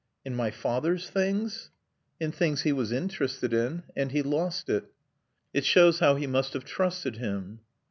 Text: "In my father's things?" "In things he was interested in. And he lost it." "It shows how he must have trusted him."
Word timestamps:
"In 0.25 0.35
my 0.35 0.49
father's 0.49 1.11
things?" 1.11 1.69
"In 2.19 2.31
things 2.31 2.63
he 2.63 2.71
was 2.71 2.91
interested 2.91 3.53
in. 3.53 3.83
And 3.95 4.11
he 4.11 4.23
lost 4.23 4.67
it." 4.67 4.85
"It 5.53 5.63
shows 5.63 5.99
how 5.99 6.15
he 6.15 6.25
must 6.25 6.53
have 6.53 6.65
trusted 6.65 7.17
him." 7.17 7.59